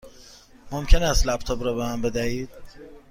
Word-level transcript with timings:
ممکن 0.71 1.03
است 1.03 1.25
لپ 1.27 1.39
تاپ 1.41 1.63
را 1.63 1.73
به 1.73 1.83
من 1.83 2.01
بدهید؟ 2.01 2.49